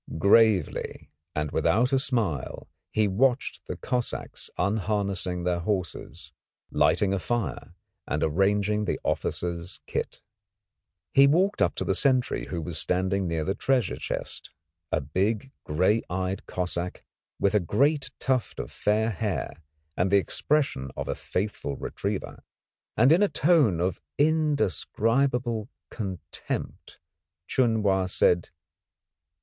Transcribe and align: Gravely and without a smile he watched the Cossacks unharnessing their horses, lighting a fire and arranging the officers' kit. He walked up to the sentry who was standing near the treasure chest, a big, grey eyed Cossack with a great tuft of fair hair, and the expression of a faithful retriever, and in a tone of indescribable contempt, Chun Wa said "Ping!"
Gravely 0.17 1.11
and 1.35 1.51
without 1.51 1.93
a 1.93 1.99
smile 1.99 2.67
he 2.91 3.07
watched 3.07 3.63
the 3.67 3.75
Cossacks 3.77 4.49
unharnessing 4.57 5.43
their 5.43 5.59
horses, 5.59 6.31
lighting 6.71 7.13
a 7.13 7.19
fire 7.19 7.75
and 8.07 8.23
arranging 8.23 8.85
the 8.85 8.99
officers' 9.03 9.79
kit. 9.85 10.19
He 11.13 11.27
walked 11.27 11.61
up 11.61 11.75
to 11.75 11.85
the 11.85 11.93
sentry 11.93 12.47
who 12.47 12.63
was 12.63 12.79
standing 12.79 13.27
near 13.27 13.43
the 13.43 13.53
treasure 13.53 13.95
chest, 13.95 14.49
a 14.91 15.01
big, 15.01 15.51
grey 15.65 16.01
eyed 16.09 16.47
Cossack 16.47 17.03
with 17.39 17.53
a 17.53 17.59
great 17.59 18.09
tuft 18.17 18.59
of 18.59 18.71
fair 18.71 19.11
hair, 19.11 19.51
and 19.95 20.09
the 20.09 20.17
expression 20.17 20.89
of 20.97 21.07
a 21.07 21.13
faithful 21.13 21.75
retriever, 21.75 22.43
and 22.97 23.11
in 23.11 23.21
a 23.21 23.29
tone 23.29 23.79
of 23.79 24.01
indescribable 24.17 25.69
contempt, 25.91 26.97
Chun 27.45 27.83
Wa 27.83 28.07
said 28.07 28.45
"Ping!" 28.45 28.51